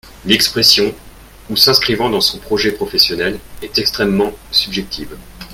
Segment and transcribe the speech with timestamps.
[0.25, 0.95] L’expression
[1.51, 5.15] «ou s’inscrivant dans son projet professionnel» est extrêmement subjective.